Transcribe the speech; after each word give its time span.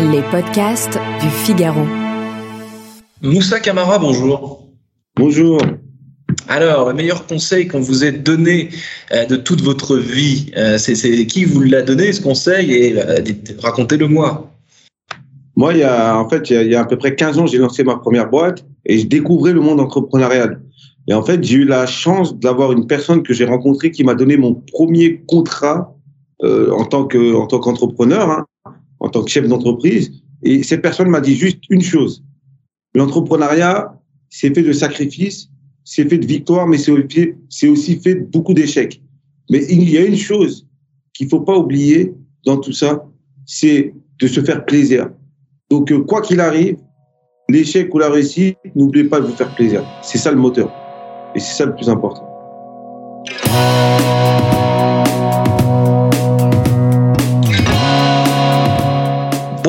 Les 0.00 0.22
podcasts 0.30 0.96
du 1.20 1.28
Figaro. 1.28 1.80
Moussa 3.20 3.58
Camara, 3.58 3.98
bonjour. 3.98 4.64
Bonjour. 5.16 5.60
Alors, 6.46 6.88
le 6.88 6.94
meilleur 6.94 7.26
conseil 7.26 7.66
qu'on 7.66 7.80
vous 7.80 8.04
ait 8.04 8.12
donné 8.12 8.68
euh, 9.12 9.26
de 9.26 9.34
toute 9.34 9.60
votre 9.60 9.96
vie, 9.96 10.52
euh, 10.56 10.78
c'est 10.78 10.94
qui 11.26 11.44
vous 11.44 11.62
l'a 11.62 11.82
donné 11.82 12.12
ce 12.12 12.20
conseil 12.20 12.72
et 12.72 12.96
euh, 12.96 13.18
racontez-le-moi. 13.60 14.48
Moi, 15.56 15.72
il 15.74 15.80
y 15.80 15.82
a, 15.82 16.16
en 16.16 16.28
fait, 16.28 16.48
il 16.50 16.68
y 16.68 16.76
a, 16.76 16.82
à 16.82 16.84
peu 16.84 16.96
près 16.96 17.16
15 17.16 17.40
ans, 17.40 17.46
j'ai 17.46 17.58
lancé 17.58 17.82
ma 17.82 17.96
première 17.96 18.30
boîte 18.30 18.64
et 18.86 18.98
je 18.98 19.06
découvrais 19.06 19.52
le 19.52 19.60
monde 19.60 19.80
entrepreneurial. 19.80 20.62
Et 21.08 21.14
en 21.14 21.24
fait, 21.24 21.42
j'ai 21.42 21.56
eu 21.56 21.64
la 21.64 21.86
chance 21.86 22.38
d'avoir 22.38 22.70
une 22.70 22.86
personne 22.86 23.24
que 23.24 23.34
j'ai 23.34 23.46
rencontrée 23.46 23.90
qui 23.90 24.04
m'a 24.04 24.14
donné 24.14 24.36
mon 24.36 24.54
premier 24.54 25.24
contrat 25.26 25.92
euh, 26.44 26.70
en 26.70 26.84
tant 26.84 27.04
que 27.04 27.34
en 27.34 27.48
tant 27.48 27.58
qu'entrepreneur, 27.58 28.30
hein, 28.30 28.46
en 29.00 29.08
tant 29.08 29.22
que 29.22 29.30
chef 29.30 29.46
d'entreprise. 29.46 30.12
Et 30.42 30.62
cette 30.62 30.82
personne 30.82 31.08
m'a 31.08 31.20
dit 31.20 31.36
juste 31.36 31.58
une 31.70 31.82
chose 31.82 32.22
l'entrepreneuriat, 32.94 33.94
c'est 34.28 34.54
fait 34.54 34.62
de 34.62 34.72
sacrifices, 34.72 35.48
c'est 35.84 36.08
fait 36.08 36.18
de 36.18 36.26
victoires, 36.26 36.66
mais 36.66 36.78
c'est 36.78 36.92
aussi, 37.68 38.00
fait 38.00 38.14
de 38.16 38.24
beaucoup 38.24 38.54
d'échecs. 38.54 39.02
Mais 39.50 39.64
il 39.70 39.88
y 39.88 39.96
a 39.96 40.04
une 40.04 40.16
chose 40.16 40.66
qu'il 41.14 41.28
faut 41.28 41.40
pas 41.40 41.56
oublier 41.56 42.12
dans 42.44 42.58
tout 42.58 42.72
ça, 42.72 43.04
c'est 43.46 43.94
de 44.18 44.26
se 44.26 44.40
faire 44.40 44.64
plaisir. 44.64 45.10
Donc, 45.70 45.90
euh, 45.90 46.00
quoi 46.00 46.20
qu'il 46.20 46.40
arrive, 46.40 46.76
l'échec 47.48 47.94
ou 47.94 47.98
la 47.98 48.10
réussite, 48.10 48.56
n'oubliez 48.74 49.04
pas 49.04 49.20
de 49.20 49.26
vous 49.26 49.34
faire 49.34 49.54
plaisir. 49.54 49.84
C'est 50.02 50.18
ça 50.18 50.30
le 50.30 50.38
moteur. 50.38 50.70
Et 51.34 51.40
c'est 51.40 51.54
ça 51.54 51.64
le 51.66 51.74
plus 51.74 51.88
important. 51.88 52.24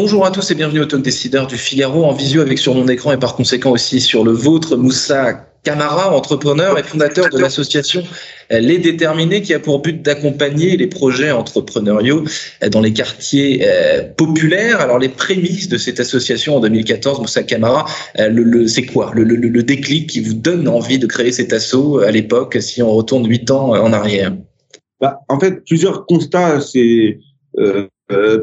Bonjour 0.09 0.25
à 0.25 0.31
tous 0.31 0.49
et 0.49 0.55
bienvenue 0.55 0.79
au 0.79 0.85
Talk 0.85 1.03
Décideur 1.03 1.45
du 1.45 1.55
Figaro 1.55 2.03
en 2.03 2.13
visio 2.13 2.41
avec 2.41 2.57
sur 2.57 2.73
mon 2.73 2.87
écran 2.87 3.11
et 3.11 3.17
par 3.17 3.35
conséquent 3.35 3.69
aussi 3.69 4.01
sur 4.01 4.23
le 4.23 4.31
vôtre 4.31 4.75
Moussa 4.75 5.33
Camara, 5.61 6.15
entrepreneur 6.15 6.79
et 6.79 6.81
fondateur 6.81 7.29
de 7.29 7.37
l'association 7.37 8.01
Les 8.49 8.79
Déterminés 8.79 9.43
qui 9.43 9.53
a 9.53 9.59
pour 9.59 9.83
but 9.83 10.01
d'accompagner 10.01 10.77
les 10.77 10.87
projets 10.87 11.29
entrepreneuriaux 11.29 12.23
dans 12.71 12.81
les 12.81 12.91
quartiers 12.91 13.61
euh, 13.63 14.01
populaires. 14.01 14.79
Alors 14.81 14.97
les 14.97 15.09
prémices 15.09 15.69
de 15.69 15.77
cette 15.77 15.99
association 15.99 16.55
en 16.55 16.59
2014, 16.59 17.19
Moussa 17.19 17.43
Camara, 17.43 17.85
euh, 18.17 18.65
c'est 18.65 18.87
quoi? 18.87 19.11
Le, 19.13 19.61
déclic 19.61 20.09
qui 20.09 20.21
vous 20.21 20.33
donne 20.33 20.67
envie 20.67 20.97
de 20.97 21.05
créer 21.05 21.31
cet 21.31 21.53
assaut 21.53 21.99
à 21.99 22.09
l'époque 22.09 22.57
si 22.61 22.81
on 22.81 22.91
retourne 22.91 23.29
huit 23.29 23.51
ans 23.51 23.75
en 23.75 23.93
arrière? 23.93 24.35
Bah, 24.99 25.19
En 25.29 25.39
fait, 25.39 25.63
plusieurs 25.65 26.07
constats, 26.07 26.61
c'est 26.61 27.19
euh, 27.59 27.85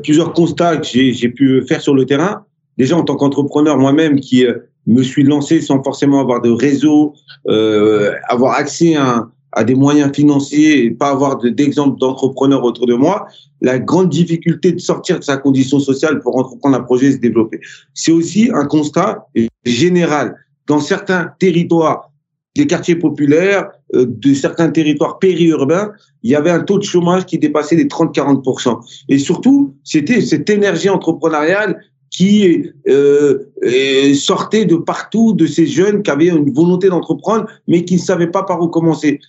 plusieurs 0.03 0.33
constats 0.33 0.77
que 0.77 0.87
j'ai 0.87 1.29
pu 1.29 1.65
faire 1.67 1.81
sur 1.81 1.95
le 1.95 2.07
terrain. 2.07 2.45
Déjà 2.79 2.97
en 2.97 3.03
tant 3.03 3.17
qu'entrepreneur 3.17 3.79
moi-même 3.79 4.21
qui 4.21 4.47
me 4.87 5.03
suis 5.03 5.25
lancé 5.25 5.61
sans 5.61 5.83
forcément 5.83 6.21
avoir 6.21 6.41
de 6.41 6.51
réseau, 6.51 7.15
euh, 7.49 8.13
avoir 8.29 8.55
accès 8.55 8.95
à, 8.97 9.29
à, 9.53 9.65
des 9.65 9.75
moyens 9.75 10.13
financiers 10.15 10.85
et 10.85 10.91
pas 10.91 11.11
avoir 11.11 11.39
d'exemple 11.39 11.99
d'entrepreneurs 11.99 12.65
autour 12.65 12.87
de 12.87 12.95
moi, 12.95 13.27
la 13.61 13.79
grande 13.79 14.11
difficulté 14.11 14.73
de 14.73 14.79
sortir 14.79 15.19
de 15.19 15.25
sa 15.25 15.37
condition 15.37 15.81
sociale 15.81 16.21
pour 16.21 16.37
entreprendre 16.37 16.77
un 16.77 16.83
projet 16.83 17.07
et 17.07 17.13
se 17.13 17.19
développer. 17.19 17.61
C'est 17.95 18.13
aussi 18.13 18.51
un 18.53 18.65
constat 18.65 19.27
général. 19.65 20.37
Dans 20.67 20.81
certains 20.81 21.33
territoires, 21.39 22.11
des 22.55 22.67
quartiers 22.67 22.97
populaires, 22.97 23.69
euh, 23.69 23.76
de 23.93 24.35
certains 24.35 24.71
territoires 24.71 25.19
périurbains, 25.19 25.93
il 26.23 26.31
y 26.31 26.35
avait 26.35 26.51
un 26.51 26.61
taux 26.61 26.79
de 26.79 26.83
chômage 26.83 27.25
qui 27.27 27.39
dépassait 27.39 27.77
les 27.77 27.87
30-40%. 27.87 28.81
Et 29.09 29.19
surtout, 29.19 29.75
c'était 29.85 30.21
cette 30.21 30.51
énergie 30.51 30.89
entrepreneuriale 30.89 31.81
qui 32.11 32.65
euh, 32.89 34.15
sortait 34.15 34.65
de 34.65 34.77
partout 34.77 35.35
de 35.35 35.47
ces 35.47 35.67
jeunes 35.67 36.03
qui 36.03 36.11
avaient 36.11 36.29
une 36.29 36.53
volonté 36.53 36.89
d'entreprendre, 36.89 37.47
mais 37.69 37.85
qui 37.85 37.95
ne 37.95 38.01
savaient 38.01 38.31
pas 38.31 38.43
par 38.43 38.61
où 38.61 38.69
commencer. 38.69 39.21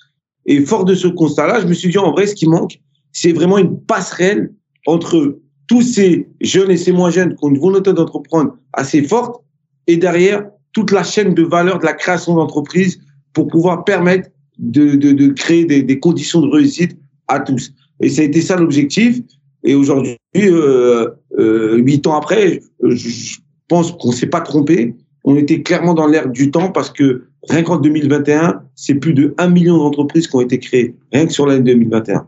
Et 0.45 0.61
fort 0.61 0.85
de 0.85 0.95
ce 0.95 1.07
constat-là, 1.07 1.59
je 1.59 1.67
me 1.67 1.73
suis 1.73 1.89
dit, 1.89 1.97
en 1.97 2.11
vrai, 2.11 2.25
ce 2.27 2.35
qui 2.35 2.47
manque, 2.47 2.79
c'est 3.11 3.33
vraiment 3.33 3.57
une 3.57 3.79
passerelle 3.81 4.53
entre 4.85 5.39
tous 5.67 5.81
ces 5.81 6.29
jeunes 6.39 6.71
et 6.71 6.77
ces 6.77 6.93
moins 6.93 7.09
jeunes 7.09 7.35
qui 7.35 7.43
ont 7.43 7.49
une 7.49 7.59
volonté 7.59 7.91
d'entreprendre 7.91 8.55
assez 8.73 9.03
forte, 9.03 9.43
et 9.87 9.97
derrière, 9.97 10.45
toute 10.71 10.91
la 10.91 11.03
chaîne 11.03 11.33
de 11.33 11.43
valeur 11.43 11.79
de 11.79 11.85
la 11.85 11.93
création 11.93 12.35
d'entreprise 12.35 12.99
pour 13.33 13.47
pouvoir 13.47 13.83
permettre 13.83 14.29
de, 14.59 14.95
de, 14.95 15.11
de 15.11 15.27
créer 15.27 15.65
des, 15.65 15.83
des, 15.83 15.99
conditions 15.99 16.41
de 16.41 16.47
réussite 16.47 16.97
à 17.27 17.39
tous. 17.39 17.73
Et 18.01 18.09
ça 18.09 18.21
a 18.21 18.25
été 18.25 18.41
ça 18.41 18.55
l'objectif. 18.55 19.19
Et 19.63 19.75
aujourd'hui, 19.75 20.17
euh, 20.35 21.09
euh, 21.39 21.77
huit 21.77 22.05
ans 22.07 22.15
après, 22.15 22.61
je 22.83 23.37
pense 23.67 23.91
qu'on 23.91 24.11
s'est 24.11 24.27
pas 24.27 24.41
trompé. 24.41 24.95
On 25.23 25.35
était 25.35 25.61
clairement 25.61 25.93
dans 25.93 26.07
l'ère 26.07 26.29
du 26.29 26.51
temps 26.51 26.71
parce 26.71 26.89
que 26.89 27.23
rien 27.49 27.63
qu'en 27.63 27.77
2021, 27.77 28.61
c'est 28.75 28.95
plus 28.95 29.13
de 29.13 29.33
1 29.37 29.49
million 29.49 29.77
d'entreprises 29.77 30.27
qui 30.27 30.35
ont 30.35 30.41
été 30.41 30.59
créées, 30.59 30.95
rien 31.11 31.25
que 31.25 31.33
sur 31.33 31.45
l'année 31.45 31.63
2021 31.63 32.27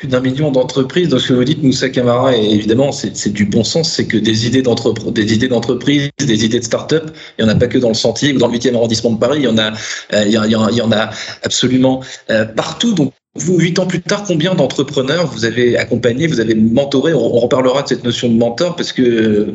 plus 0.00 0.08
d'un 0.08 0.20
million 0.20 0.50
d'entreprises. 0.50 1.08
Donc, 1.08 1.20
ce 1.20 1.28
que 1.28 1.34
vous 1.34 1.44
dites, 1.44 1.62
Moussa 1.62 1.90
Camara, 1.90 2.34
et 2.34 2.54
évidemment, 2.54 2.90
c'est 2.90 3.32
du 3.32 3.44
bon 3.44 3.64
sens, 3.64 3.92
c'est 3.92 4.06
que 4.06 4.16
des 4.16 4.46
idées 4.46 4.62
d'entreprise, 4.62 6.08
des 6.18 6.24
des 6.24 6.44
idées 6.46 6.58
de 6.58 6.64
start-up, 6.64 7.10
il 7.38 7.44
n'y 7.44 7.50
en 7.50 7.54
a 7.54 7.58
pas 7.58 7.66
que 7.66 7.76
dans 7.76 7.88
le 7.88 7.94
Sentier 7.94 8.32
ou 8.32 8.38
dans 8.38 8.48
le 8.48 8.56
8e 8.56 8.74
arrondissement 8.74 9.10
de 9.10 9.18
Paris, 9.18 9.40
il 9.40 9.44
y 9.44 9.48
en 9.48 9.58
a, 9.58 9.72
euh, 10.14 10.24
il, 10.24 10.32
y 10.32 10.38
il 10.42 10.76
y 10.76 10.80
en 10.80 10.92
a 10.92 11.10
absolument 11.42 12.02
euh, 12.30 12.46
partout. 12.46 12.94
Donc, 12.94 13.12
vous, 13.34 13.58
huit 13.58 13.78
ans 13.78 13.86
plus 13.86 14.00
tard, 14.00 14.24
combien 14.26 14.54
d'entrepreneurs 14.54 15.26
vous 15.26 15.44
avez 15.44 15.76
accompagné, 15.76 16.26
vous 16.26 16.40
avez 16.40 16.54
mentoré 16.54 17.12
on, 17.12 17.28
reparlera 17.28 17.82
de 17.82 17.88
cette 17.88 18.02
notion 18.02 18.28
de 18.28 18.34
mentor 18.38 18.76
parce 18.76 18.92
que 18.94 19.52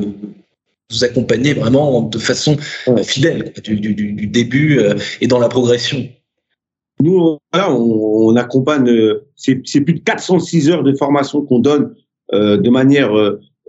vous 0.90 1.04
accompagnez 1.04 1.54
vraiment 1.54 2.02
de 2.02 2.18
façon 2.18 2.56
euh, 2.86 3.02
fidèle 3.02 3.52
du, 3.64 3.80
du, 3.80 3.94
du, 3.94 4.26
début 4.28 4.78
euh, 4.78 4.94
et 5.20 5.26
dans 5.26 5.40
la 5.40 5.48
progression. 5.48 6.08
Nous, 7.02 7.38
voilà, 7.52 7.72
on, 7.72 8.28
on 8.28 8.36
accompagne, 8.36 8.88
euh, 8.88 9.26
c'est 9.36 9.56
plus 9.56 9.94
de 9.94 10.00
406 10.00 10.70
heures 10.70 10.82
de 10.82 10.94
formation 10.94 11.42
qu'on 11.42 11.58
donne 11.58 11.94
euh, 12.32 12.56
de 12.56 12.70
manière 12.70 13.12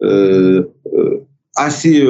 euh, 0.03 0.73
assez, 1.55 2.05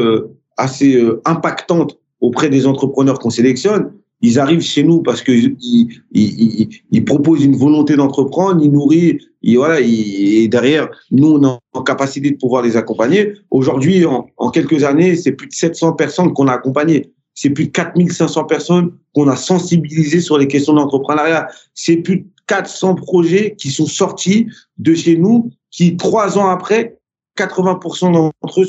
assez 0.58 1.04
impactante 1.26 1.98
auprès 2.22 2.50
des 2.50 2.68
entrepreneurs 2.68 3.20
qu'on 3.20 3.30
sélectionne 3.30 3.92
ils 4.22 4.40
arrivent 4.40 4.62
chez 4.62 4.84
nous 4.84 5.02
parce 5.02 5.22
que 5.22 5.32
ils, 5.32 6.02
ils, 6.12 6.70
ils, 6.92 7.06
proposent 7.06 7.44
une 7.44 7.56
volonté 7.56 7.96
d'entreprendre, 7.96 8.64
ils 8.64 8.72
nourrissent, 8.72 9.24
et 9.44 9.56
voilà, 9.56 9.80
et 9.80 10.48
derrière, 10.48 10.90
nous, 11.12 11.34
on 11.34 11.44
est 11.44 11.58
en 11.74 11.84
capacité 11.84 12.32
de 12.32 12.38
pouvoir 12.38 12.64
les 12.64 12.78
accompagner. 12.78 13.34
Aujourd'hui, 13.52 14.06
en, 14.06 14.28
en, 14.38 14.50
quelques 14.50 14.84
années, 14.84 15.16
c'est 15.16 15.34
plus 15.34 15.48
de 15.48 15.54
700 15.54 15.94
personnes 15.94 16.34
qu'on 16.34 16.48
a 16.48 16.54
accompagnées. 16.54 17.12
C'est 17.38 17.52
plus 17.52 17.68
de 17.68 17.72
4500 17.72 18.46
personnes 18.46 18.98
qu'on 19.14 19.28
a 19.28 19.36
sensibilisées 19.36 20.22
sur 20.22 20.40
les 20.40 20.48
questions 20.48 20.74
d'entrepreneuriat. 20.74 21.48
C'est 21.76 21.98
plus 21.98 22.22
de 22.22 22.26
400 22.48 22.96
projets 22.96 23.54
qui 23.56 23.70
sont 23.70 23.86
sortis 23.86 24.48
de 24.80 24.96
chez 24.96 25.18
nous, 25.18 25.52
qui 25.70 25.98
trois 25.98 26.40
ans 26.40 26.48
après, 26.48 26.98
80% 27.38 28.12
d'entre 28.12 28.62
eux 28.62 28.66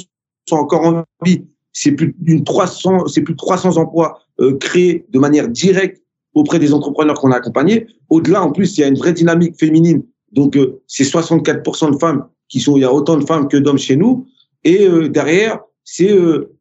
sont 0.46 0.56
encore 0.56 0.84
en 0.84 1.04
vie. 1.24 1.46
C'est 1.72 1.92
plus 1.92 2.14
d'une 2.18 2.44
300, 2.44 3.06
c'est 3.06 3.22
plus 3.22 3.32
de 3.32 3.38
300 3.38 3.78
emplois 3.78 4.20
euh, 4.38 4.58
créé 4.58 5.06
de 5.08 5.18
manière 5.18 5.48
directe 5.48 6.02
auprès 6.34 6.58
des 6.58 6.74
entrepreneurs 6.74 7.18
qu'on 7.18 7.32
a 7.32 7.36
accompagnés. 7.36 7.86
Au-delà, 8.10 8.42
en 8.42 8.52
plus, 8.52 8.76
il 8.76 8.82
y 8.82 8.84
a 8.84 8.88
une 8.88 8.98
vraie 8.98 9.14
dynamique 9.14 9.58
féminine. 9.58 10.02
Donc, 10.32 10.58
euh, 10.58 10.82
c'est 10.86 11.04
64% 11.04 11.92
de 11.92 11.96
femmes 11.96 12.26
qui 12.50 12.60
sont, 12.60 12.76
il 12.76 12.80
y 12.80 12.84
a 12.84 12.92
autant 12.92 13.16
de 13.16 13.24
femmes 13.24 13.48
que 13.48 13.56
d'hommes 13.56 13.78
chez 13.78 13.96
nous. 13.96 14.26
Et 14.62 14.86
euh, 14.86 15.08
derrière, 15.08 15.60
c'est 15.90 16.14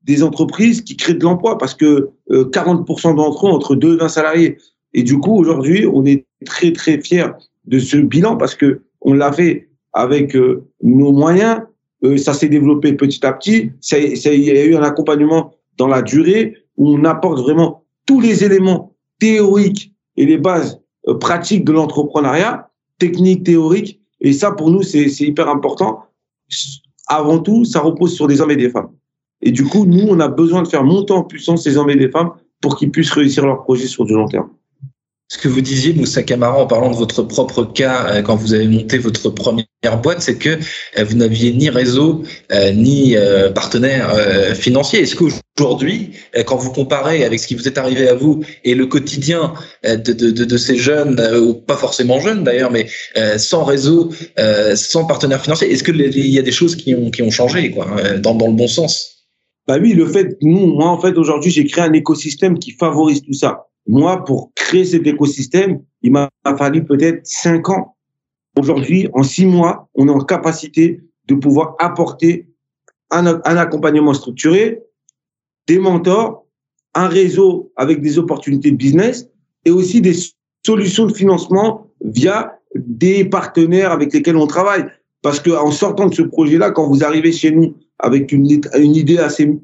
des 0.03 0.23
entreprises 0.23 0.81
qui 0.81 0.95
créent 0.95 1.13
de 1.13 1.23
l'emploi 1.23 1.57
parce 1.57 1.73
que 1.73 2.11
40% 2.29 3.15
d'entre 3.15 3.45
eux 3.45 3.49
ont 3.49 3.53
entre 3.53 3.75
2 3.75 3.95
et 3.95 3.97
20 3.97 4.07
salariés. 4.07 4.57
Et 4.93 5.03
du 5.03 5.19
coup, 5.19 5.37
aujourd'hui, 5.37 5.85
on 5.85 6.05
est 6.05 6.25
très, 6.45 6.71
très 6.71 7.01
fiers 7.01 7.27
de 7.65 7.77
ce 7.77 7.97
bilan 7.97 8.37
parce 8.37 8.55
que 8.55 8.83
on 9.01 9.13
l'a 9.13 9.33
fait 9.33 9.67
avec 9.91 10.33
nos 10.81 11.11
moyens. 11.11 11.61
ça 12.15 12.33
s'est 12.33 12.47
développé 12.47 12.93
petit 12.93 13.25
à 13.25 13.33
petit. 13.33 13.71
Il 13.91 14.43
y 14.43 14.51
a 14.51 14.63
eu 14.63 14.75
un 14.75 14.83
accompagnement 14.83 15.51
dans 15.75 15.87
la 15.87 16.01
durée 16.01 16.55
où 16.77 16.89
on 16.89 17.03
apporte 17.03 17.39
vraiment 17.39 17.83
tous 18.05 18.21
les 18.21 18.45
éléments 18.45 18.95
théoriques 19.19 19.93
et 20.15 20.25
les 20.25 20.37
bases 20.37 20.81
euh, 21.07 21.15
pratiques 21.15 21.65
de 21.65 21.71
l'entrepreneuriat, 21.71 22.69
techniques, 22.97 23.43
théoriques. 23.43 24.01
Et 24.21 24.33
ça, 24.33 24.51
pour 24.51 24.71
nous, 24.71 24.83
c'est 24.83 25.05
hyper 25.19 25.47
important. 25.49 26.03
Avant 27.07 27.39
tout, 27.39 27.65
ça 27.65 27.81
repose 27.81 28.15
sur 28.15 28.27
des 28.27 28.41
hommes 28.41 28.51
et 28.51 28.55
des 28.55 28.69
femmes. 28.69 28.89
Et 29.41 29.51
du 29.51 29.63
coup, 29.63 29.85
nous, 29.85 30.07
on 30.07 30.19
a 30.19 30.27
besoin 30.27 30.63
de 30.63 30.67
faire 30.67 30.83
monter 30.83 31.13
en 31.13 31.23
puissance 31.23 31.63
ces 31.63 31.77
hommes 31.77 31.89
et 31.89 31.95
des 31.95 32.09
femmes 32.09 32.31
pour 32.61 32.77
qu'ils 32.77 32.91
puissent 32.91 33.11
réussir 33.11 33.45
leur 33.45 33.63
projet 33.63 33.87
sur 33.87 34.05
du 34.05 34.13
long 34.13 34.27
terme. 34.27 34.49
Ce 35.29 35.37
que 35.37 35.49
vous 35.49 35.59
disiez, 35.59 35.91
Moussa 35.91 36.23
Camara, 36.23 36.57
en 36.57 36.67
parlant 36.67 36.89
de 36.89 36.95
votre 36.95 37.21
propre 37.21 37.65
cas, 37.65 38.07
euh, 38.07 38.21
quand 38.21 38.37
vous 38.37 38.53
avez 38.53 38.67
monté 38.69 38.97
votre 38.97 39.29
première 39.29 39.65
boîte, 40.01 40.21
c'est 40.21 40.37
que 40.37 40.51
euh, 40.97 41.03
vous 41.03 41.17
n'aviez 41.17 41.51
ni 41.51 41.69
réseau 41.69 42.23
euh, 42.53 42.71
ni 42.71 43.15
partenaire 43.53 44.15
financier. 44.55 45.01
Est-ce 45.01 45.17
qu'aujourd'hui, 45.17 46.11
quand 46.45 46.55
vous 46.55 46.71
comparez 46.71 47.25
avec 47.25 47.41
ce 47.41 47.47
qui 47.47 47.55
vous 47.55 47.67
est 47.67 47.77
arrivé 47.77 48.07
à 48.07 48.13
vous 48.13 48.43
et 48.63 48.73
le 48.73 48.85
quotidien 48.85 49.53
de, 49.83 50.13
de, 50.13 50.31
de, 50.31 50.57
ces 50.57 50.77
jeunes, 50.77 51.19
ou 51.37 51.53
pas 51.53 51.75
forcément 51.75 52.19
jeunes 52.19 52.43
d'ailleurs, 52.43 52.71
mais 52.71 52.87
sans 53.37 53.63
réseau, 53.63 54.11
sans 54.75 55.05
partenaire 55.05 55.41
financier, 55.41 55.71
est-ce 55.71 55.83
qu'il 55.83 56.29
y 56.29 56.39
a 56.39 56.41
des 56.41 56.51
choses 56.51 56.75
qui 56.75 56.93
ont, 56.95 57.09
qui 57.09 57.21
ont 57.21 57.31
changé 57.31 57.71
quoi, 57.71 57.87
dans, 58.19 58.35
dans 58.35 58.47
le 58.47 58.53
bon 58.53 58.67
sens? 58.67 59.16
Bah 59.67 59.77
oui, 59.81 59.93
le 59.93 60.05
fait, 60.05 60.37
nous, 60.41 60.67
moi 60.67 60.87
en 60.87 60.99
fait 60.99 61.17
aujourd'hui, 61.17 61.51
j'ai 61.51 61.65
créé 61.65 61.83
un 61.83 61.93
écosystème 61.93 62.57
qui 62.57 62.71
favorise 62.71 63.21
tout 63.21 63.33
ça. 63.33 63.67
Moi, 63.85 64.23
pour 64.23 64.51
créer 64.55 64.85
cet 64.85 65.05
écosystème, 65.05 65.81
il 66.01 66.11
m'a 66.13 66.29
fallu 66.57 66.85
peut-être 66.85 67.25
cinq 67.25 67.69
ans. 67.69 67.95
Aujourd'hui, 68.57 69.09
en 69.13 69.23
six 69.23 69.45
mois, 69.45 69.89
on 69.93 70.07
est 70.07 70.11
en 70.11 70.19
capacité 70.19 71.01
de 71.27 71.35
pouvoir 71.35 71.75
apporter 71.79 72.47
un, 73.11 73.27
un 73.27 73.57
accompagnement 73.57 74.13
structuré, 74.13 74.79
des 75.67 75.79
mentors, 75.79 76.45
un 76.93 77.07
réseau 77.07 77.71
avec 77.75 78.01
des 78.01 78.17
opportunités 78.17 78.71
de 78.71 78.77
business 78.77 79.29
et 79.65 79.71
aussi 79.71 80.01
des 80.01 80.15
solutions 80.65 81.05
de 81.05 81.13
financement 81.13 81.87
via 82.03 82.57
des 82.75 83.25
partenaires 83.25 83.91
avec 83.91 84.13
lesquels 84.13 84.37
on 84.37 84.47
travaille. 84.47 84.85
Parce 85.21 85.39
que 85.39 85.51
en 85.51 85.71
sortant 85.71 86.07
de 86.07 86.13
ce 86.13 86.21
projet-là, 86.21 86.71
quand 86.71 86.87
vous 86.87 87.03
arrivez 87.03 87.33
chez 87.33 87.51
nous 87.51 87.75
avec 87.99 88.31
une, 88.31 88.45
idée 88.45 89.17
assez, 89.17 89.57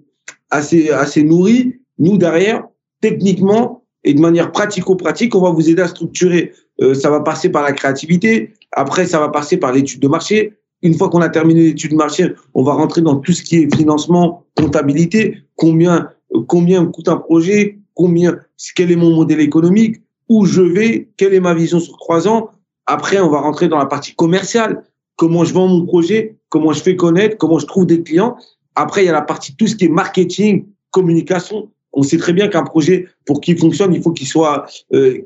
assez, 0.49 0.89
assez 0.89 1.23
nourrie, 1.23 1.75
nous 1.99 2.17
derrière, 2.17 2.63
techniquement, 3.01 3.83
et 4.03 4.13
de 4.13 4.19
manière 4.19 4.51
pratico-pratique, 4.51 5.35
on 5.35 5.41
va 5.41 5.51
vous 5.51 5.69
aider 5.69 5.81
à 5.81 5.87
structurer. 5.87 6.51
Euh, 6.81 6.93
ça 6.93 7.09
va 7.09 7.21
passer 7.21 7.49
par 7.49 7.63
la 7.63 7.71
créativité. 7.71 8.53
Après, 8.71 9.05
ça 9.05 9.19
va 9.19 9.29
passer 9.29 9.57
par 9.57 9.71
l'étude 9.71 10.01
de 10.01 10.07
marché. 10.07 10.53
Une 10.81 10.93
fois 10.95 11.09
qu'on 11.09 11.21
a 11.21 11.29
terminé 11.29 11.63
l'étude 11.63 11.91
de 11.91 11.95
marché, 11.95 12.33
on 12.53 12.63
va 12.63 12.73
rentrer 12.73 13.01
dans 13.01 13.15
tout 13.17 13.31
ce 13.31 13.43
qui 13.43 13.57
est 13.57 13.75
financement, 13.75 14.45
comptabilité. 14.57 15.37
Combien, 15.55 16.09
combien 16.47 16.85
coûte 16.85 17.07
un 17.07 17.17
projet? 17.17 17.79
Combien, 17.93 18.37
quel 18.75 18.91
est 18.91 18.95
mon 18.95 19.15
modèle 19.15 19.39
économique? 19.39 20.01
Où 20.27 20.45
je 20.45 20.61
vais? 20.61 21.09
Quelle 21.15 21.33
est 21.33 21.39
ma 21.39 21.53
vision 21.53 21.79
sur 21.79 21.97
trois 21.97 22.27
ans? 22.27 22.49
Après, 22.85 23.19
on 23.19 23.29
va 23.29 23.39
rentrer 23.39 23.69
dans 23.69 23.77
la 23.77 23.85
partie 23.85 24.15
commerciale. 24.15 24.83
Comment 25.15 25.45
je 25.45 25.53
vends 25.53 25.67
mon 25.67 25.85
projet? 25.85 26.37
Comment 26.53 26.71
je 26.71 26.83
fais 26.83 26.95
connaître? 26.95 27.35
Comment 27.37 27.57
je 27.57 27.65
trouve 27.65 27.87
des 27.87 28.03
clients? 28.03 28.37
Après, 28.75 29.01
il 29.01 29.07
y 29.07 29.09
a 29.09 29.11
la 29.11 29.23
partie 29.23 29.55
tout 29.55 29.65
ce 29.65 29.75
qui 29.75 29.85
est 29.85 29.89
marketing, 29.89 30.67
communication 30.91 31.71
on 31.95 32.03
sait 32.03 32.17
très 32.17 32.33
bien 32.33 32.47
qu'un 32.47 32.63
projet, 32.63 33.07
pour 33.25 33.39
qu'il 33.39 33.57
fonctionne, 33.57 33.93
il 33.93 34.01
faut 34.01 34.11
qu'il 34.11 34.27
soit, 34.27 34.65
euh, 34.93 35.19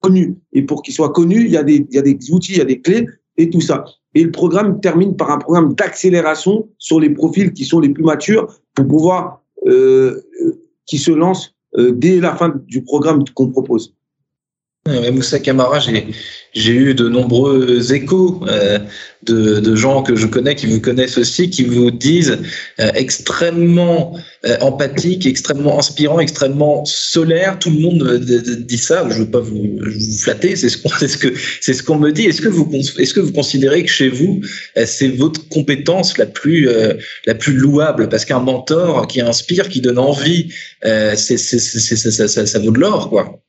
connu. 0.00 0.36
Et 0.52 0.62
pour 0.62 0.82
qu'il 0.82 0.92
soit 0.92 1.10
connu, 1.10 1.44
il 1.44 1.50
y, 1.50 1.56
a 1.56 1.62
des, 1.62 1.86
outils, 2.32 2.52
il 2.52 2.58
y 2.58 2.60
a 2.60 2.64
des 2.64 2.80
clés 2.80 3.06
et 3.36 3.48
tout 3.48 3.60
ça. 3.60 3.84
Et 4.14 4.24
le 4.24 4.32
programme 4.32 4.80
termine 4.80 5.16
par 5.16 5.30
un 5.30 5.38
programme 5.38 5.74
d'accélération 5.74 6.68
sur 6.78 6.98
les 6.98 7.10
profils 7.10 7.52
qui 7.52 7.64
sont 7.64 7.78
les 7.78 7.90
plus 7.90 8.02
matures 8.02 8.48
pour 8.74 8.86
pouvoir, 8.88 9.40
euh, 9.66 10.20
euh 10.42 10.60
qui 10.86 10.98
se 10.98 11.12
lancent 11.12 11.54
dès 11.76 12.20
la 12.20 12.36
fin 12.36 12.52
du 12.66 12.82
programme 12.82 13.24
qu'on 13.34 13.48
propose. 13.48 13.94
Moussa 14.86 15.38
Camara, 15.38 15.78
j'ai 16.52 16.72
eu 16.72 16.94
de 16.94 17.08
nombreux 17.08 17.94
échos 17.94 18.44
euh, 18.46 18.78
de, 19.22 19.58
de, 19.58 19.74
gens 19.74 20.02
que 20.02 20.14
je 20.14 20.26
connais, 20.26 20.54
qui 20.54 20.66
vous 20.66 20.78
connaissent 20.78 21.16
aussi, 21.16 21.48
qui 21.48 21.64
vous 21.64 21.90
disent 21.90 22.38
euh, 22.80 22.90
extrêmement 22.94 24.14
euh, 24.44 24.58
empathique, 24.60 25.24
extrêmement 25.24 25.78
inspirant, 25.78 26.20
extrêmement 26.20 26.84
solaire. 26.84 27.58
Tout 27.58 27.70
le 27.70 27.78
monde 27.78 28.18
dit 28.18 28.76
ça. 28.76 29.08
Je 29.08 29.20
veux 29.20 29.30
pas 29.30 29.40
vous, 29.40 29.78
vous 29.80 30.18
flatter, 30.18 30.54
c'est 30.54 30.68
ce 30.68 30.76
qu'on 30.76 30.90
ce 30.90 31.16
que 31.16 31.32
ce 31.34 31.82
qu'on 31.82 31.98
me 31.98 32.12
dit. 32.12 32.26
Est-ce 32.26 32.42
que 32.42 32.48
vous 32.48 32.70
est-ce 32.74 33.14
que 33.14 33.20
vous 33.20 33.32
considérez 33.32 33.84
que 33.84 33.90
chez 33.90 34.10
vous 34.10 34.42
c'est 34.84 35.08
votre 35.08 35.48
compétence 35.48 36.18
la 36.18 36.26
plus 36.26 36.68
la 37.24 37.34
plus 37.34 37.54
louable? 37.54 38.10
Parce 38.10 38.26
qu'un 38.26 38.40
mentor 38.40 39.06
qui 39.06 39.22
inspire, 39.22 39.70
qui 39.70 39.80
donne 39.80 39.98
envie, 39.98 40.52
c'est 40.82 41.38
ça, 41.38 42.28
ça, 42.28 42.46
ça 42.46 42.58
vaut 42.58 42.70
de 42.70 42.80
l'or 42.80 43.08
quoi 43.08 43.43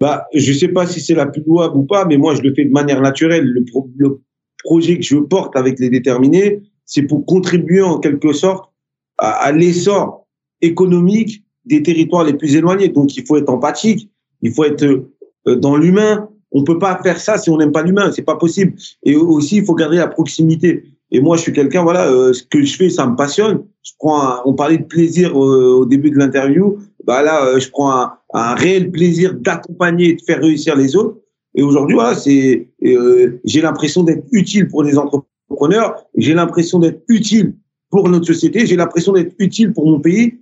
bah, 0.00 0.26
je 0.34 0.52
sais 0.52 0.68
pas 0.68 0.86
si 0.86 1.00
c'est 1.00 1.14
la 1.14 1.26
plus 1.26 1.42
louable 1.46 1.76
ou 1.76 1.84
pas, 1.84 2.04
mais 2.04 2.16
moi, 2.16 2.34
je 2.34 2.42
le 2.42 2.54
fais 2.54 2.64
de 2.64 2.72
manière 2.72 3.00
naturelle. 3.00 3.44
Le, 3.44 3.64
le 3.96 4.20
projet 4.64 4.96
que 4.96 5.04
je 5.04 5.16
porte 5.16 5.56
avec 5.56 5.78
les 5.78 5.90
déterminés, 5.90 6.62
c'est 6.84 7.02
pour 7.02 7.26
contribuer 7.26 7.82
en 7.82 7.98
quelque 7.98 8.32
sorte 8.32 8.70
à, 9.18 9.30
à 9.30 9.52
l'essor 9.52 10.26
économique 10.60 11.44
des 11.64 11.82
territoires 11.82 12.24
les 12.24 12.34
plus 12.34 12.56
éloignés. 12.56 12.88
Donc, 12.88 13.16
il 13.16 13.26
faut 13.26 13.36
être 13.36 13.50
empathique, 13.50 14.10
il 14.42 14.52
faut 14.52 14.64
être 14.64 14.84
euh, 14.84 15.56
dans 15.56 15.76
l'humain. 15.76 16.28
On 16.50 16.64
peut 16.64 16.78
pas 16.78 16.98
faire 17.02 17.20
ça 17.20 17.36
si 17.36 17.50
on 17.50 17.58
n'aime 17.58 17.72
pas 17.72 17.82
l'humain, 17.82 18.10
c'est 18.10 18.22
pas 18.22 18.36
possible. 18.36 18.72
Et 19.02 19.16
aussi, 19.16 19.56
il 19.56 19.64
faut 19.64 19.74
garder 19.74 19.98
la 19.98 20.08
proximité. 20.08 20.84
Et 21.10 21.20
moi, 21.20 21.36
je 21.36 21.42
suis 21.42 21.52
quelqu'un, 21.52 21.82
voilà, 21.82 22.06
euh, 22.10 22.32
ce 22.32 22.42
que 22.42 22.62
je 22.62 22.76
fais, 22.76 22.90
ça 22.90 23.06
me 23.06 23.16
passionne. 23.16 23.64
Je 23.82 23.92
prends, 23.98 24.42
on 24.44 24.54
parlait 24.54 24.78
de 24.78 24.84
plaisir 24.84 25.30
euh, 25.32 25.80
au 25.80 25.86
début 25.86 26.10
de 26.10 26.16
l'interview. 26.16 26.78
Bah 27.08 27.22
là, 27.22 27.42
euh, 27.46 27.58
je 27.58 27.70
prends 27.70 27.90
un, 27.90 28.12
un 28.34 28.54
réel 28.54 28.90
plaisir 28.90 29.32
d'accompagner 29.32 30.10
et 30.10 30.14
de 30.14 30.20
faire 30.20 30.40
réussir 30.40 30.76
les 30.76 30.94
autres. 30.94 31.16
Et 31.54 31.62
aujourd'hui, 31.62 31.94
voilà, 31.94 32.14
c'est, 32.14 32.68
j'ai 32.82 33.60
l'impression 33.62 34.02
d'être 34.02 34.26
utile 34.30 34.68
pour 34.68 34.82
les 34.82 34.98
entrepreneurs. 34.98 36.04
J'ai 36.18 36.34
l'impression 36.34 36.78
d'être 36.78 37.02
utile 37.08 37.56
pour 37.90 38.10
notre 38.10 38.26
société. 38.26 38.66
J'ai 38.66 38.76
l'impression 38.76 39.14
d'être 39.14 39.34
utile 39.38 39.72
pour 39.72 39.90
mon 39.90 40.00
pays, 40.00 40.38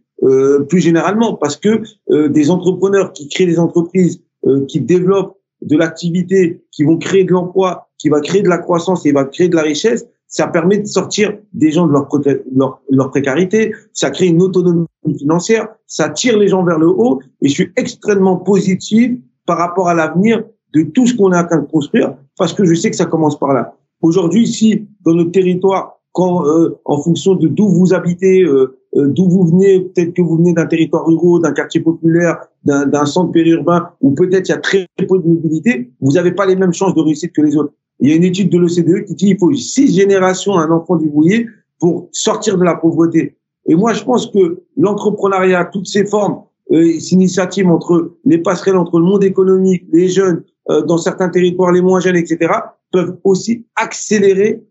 plus 0.68 0.80
généralement, 0.80 1.34
parce 1.34 1.56
que 1.56 1.82
des 2.10 2.50
entrepreneurs 2.50 3.12
qui 3.12 3.28
créent 3.28 3.46
des 3.46 3.60
entreprises, 3.60 4.20
qui 4.68 4.80
développent 4.80 5.38
de 5.62 5.76
l'activité, 5.76 6.64
qui 6.72 6.82
vont 6.82 6.98
créer 6.98 7.24
de 7.24 7.32
l'emploi, 7.32 7.88
qui 7.96 8.08
va 8.08 8.20
créer 8.20 8.42
de 8.42 8.48
la 8.48 8.58
croissance 8.58 9.06
et 9.06 9.12
va 9.12 9.24
créer 9.24 9.48
de 9.48 9.56
la 9.56 9.62
richesse, 9.62 10.04
ça 10.28 10.48
permet 10.48 10.78
de 10.78 10.86
sortir 10.86 11.36
des 11.52 11.70
gens 11.70 11.86
de 11.86 11.92
leur, 11.92 13.10
précarité, 13.10 13.72
ça 13.92 14.10
crée 14.10 14.26
une 14.26 14.42
autonomie 14.42 14.86
financière, 15.18 15.68
ça 15.86 16.08
tire 16.08 16.36
les 16.38 16.48
gens 16.48 16.64
vers 16.64 16.78
le 16.78 16.88
haut 16.88 17.20
et 17.42 17.48
je 17.48 17.54
suis 17.54 17.72
extrêmement 17.76 18.36
positif 18.36 19.12
par 19.46 19.58
rapport 19.58 19.88
à 19.88 19.94
l'avenir 19.94 20.42
de 20.74 20.82
tout 20.82 21.06
ce 21.06 21.14
qu'on 21.14 21.32
est 21.32 21.38
en 21.38 21.46
train 21.46 21.58
de 21.58 21.66
construire 21.66 22.14
parce 22.36 22.52
que 22.52 22.64
je 22.64 22.74
sais 22.74 22.90
que 22.90 22.96
ça 22.96 23.06
commence 23.06 23.38
par 23.38 23.52
là. 23.52 23.74
Aujourd'hui, 24.02 24.46
si 24.46 24.86
dans 25.04 25.14
notre 25.14 25.30
territoire, 25.30 26.00
quand 26.12 26.46
euh, 26.46 26.78
en 26.84 27.00
fonction 27.00 27.34
de 27.34 27.46
d'où 27.46 27.68
vous 27.68 27.94
habitez, 27.94 28.42
euh, 28.42 28.78
euh, 28.96 29.06
d'où 29.08 29.28
vous 29.28 29.44
venez, 29.46 29.80
peut-être 29.80 30.14
que 30.14 30.22
vous 30.22 30.36
venez 30.36 30.54
d'un 30.54 30.66
territoire 30.66 31.06
rural, 31.06 31.42
d'un 31.42 31.52
quartier 31.52 31.80
populaire, 31.80 32.38
d'un 32.64 33.04
centre 33.04 33.32
périurbain, 33.32 33.90
ou 34.00 34.12
peut-être 34.12 34.48
il 34.48 34.52
y 34.52 34.54
a 34.54 34.58
très 34.58 34.86
peu 34.96 35.18
de 35.18 35.26
mobilité, 35.26 35.92
vous 36.00 36.12
n'avez 36.12 36.32
pas 36.32 36.46
les 36.46 36.56
mêmes 36.56 36.72
chances 36.72 36.94
de 36.94 37.00
réussite 37.00 37.32
que 37.32 37.42
les 37.42 37.56
autres. 37.56 37.72
Il 38.00 38.10
y 38.10 38.12
a 38.12 38.16
une 38.16 38.24
étude 38.24 38.50
de 38.50 38.58
l'OCDE 38.58 39.04
qui 39.06 39.14
dit 39.14 39.26
qu'il 39.26 39.38
faut 39.38 39.52
six 39.54 39.94
générations 39.94 40.54
à 40.54 40.62
un 40.62 40.70
enfant 40.70 40.96
du 40.96 41.08
brouillé 41.08 41.48
pour 41.78 42.08
sortir 42.12 42.58
de 42.58 42.64
la 42.64 42.74
pauvreté. 42.74 43.36
Et 43.68 43.74
moi, 43.74 43.92
je 43.92 44.04
pense 44.04 44.26
que 44.26 44.62
l'entrepreneuriat, 44.76 45.64
toutes 45.66 45.86
ces 45.86 46.06
formes, 46.06 46.42
euh, 46.72 46.98
ces 46.98 47.12
initiatives 47.14 47.68
entre 47.68 48.16
les 48.24 48.38
passerelles 48.38 48.76
entre 48.76 48.98
le 48.98 49.04
monde 49.04 49.24
économique, 49.24 49.84
les 49.92 50.08
jeunes, 50.08 50.42
euh, 50.70 50.82
dans 50.82 50.98
certains 50.98 51.28
territoires 51.28 51.72
les 51.72 51.80
moins 51.80 52.00
jeunes, 52.00 52.16
etc., 52.16 52.52
peuvent 52.92 53.18
aussi 53.24 53.66
accélérer 53.76 54.62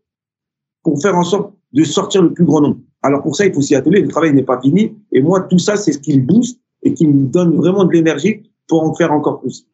pour 0.84 1.02
faire 1.02 1.16
en 1.16 1.24
sorte 1.24 1.54
de 1.74 1.84
sortir 1.84 2.22
le 2.22 2.34
plus 2.34 2.46
grand 2.46 2.62
nombre. 2.62 2.78
Alors 3.02 3.22
pour 3.22 3.36
ça, 3.36 3.46
il 3.46 3.54
faut 3.54 3.62
s'y 3.62 3.76
atteler. 3.76 4.02
Le 4.02 4.08
travail 4.08 4.34
n'est 4.34 4.44
pas 4.44 4.60
fini. 4.62 4.96
Et 5.12 5.22
moi, 5.22 5.42
tout 5.42 5.60
ça, 5.60 5.76
c'est 5.76 5.92
ce 5.92 6.00
qui 6.00 6.18
me 6.18 6.26
booste 6.26 6.60
et 6.84 6.94
qui 6.94 7.08
me 7.08 7.26
donne 7.26 7.56
vraiment 7.56 7.84
de 7.86 7.92
l'énergie 7.92 8.44
pour 8.68 8.84
en 8.84 8.94
faire 8.94 9.12
encore 9.12 9.42
plus. 9.42 9.68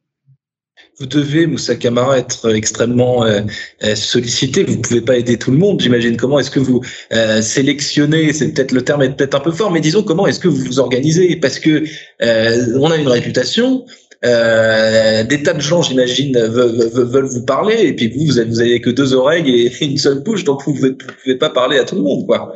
Vous 1.00 1.06
devez, 1.08 1.48
Moussa 1.48 1.76
Camara, 1.76 2.20
être 2.20 2.54
extrêmement 2.54 3.24
euh, 3.24 3.42
euh, 3.84 3.96
sollicité. 3.96 4.64
Vous 4.64 4.78
ne 4.78 4.82
pouvez 4.82 5.02
pas 5.02 5.18
aider 5.18 5.38
tout 5.38 5.52
le 5.52 5.58
monde, 5.58 5.82
j'imagine. 5.82 6.16
Comment 6.16 6.40
est-ce 6.40 6.52
que 6.52 6.60
vous 6.60 6.82
euh, 7.14 7.42
sélectionnez 7.42 8.34
C'est 8.34 8.54
peut-être 8.54 8.72
le 8.72 8.84
terme 8.84 9.02
est 9.02 9.10
peut-être 9.10 9.36
un 9.36 9.40
peu 9.40 9.52
fort, 9.52 9.72
mais 9.72 9.80
disons 9.80 10.04
comment 10.04 10.28
est-ce 10.28 10.40
que 10.40 10.48
vous 10.48 10.64
vous 10.64 10.80
organisez? 10.80 11.36
Parce 11.38 11.60
que 11.60 11.84
on 12.22 12.92
a 12.92 12.98
une 12.98 13.08
réputation. 13.08 13.86
des 14.22 15.44
tas 15.44 15.54
de 15.54 15.62
gens, 15.62 15.82
j'imagine, 15.82 16.38
veulent, 16.38 17.26
vous 17.26 17.46
parler, 17.46 17.78
et 17.82 17.94
puis 17.94 18.10
vous, 18.10 18.26
vous 18.26 18.38
avez, 18.38 18.50
vous 18.50 18.62
avez 18.62 18.82
que 18.82 18.92
deux 18.92 19.14
oreilles 19.14 19.50
et 19.50 19.72
une 19.86 19.98
seule 19.98 20.20
bouche, 20.20 20.44
donc 20.44 20.62
vous 20.68 20.74
ne 20.74 20.92
pouvez 20.92 21.38
pas 21.38 21.50
parler 21.50 21.80
à 21.80 21.84
tout 21.84 21.96
le 21.96 22.02
monde, 22.02 22.28
quoi. 22.28 22.54